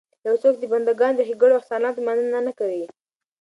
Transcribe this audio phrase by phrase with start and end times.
[0.27, 2.83] يو څوک چې د بنده ګانو د ښېګړو او احساناتو مننه نه کوي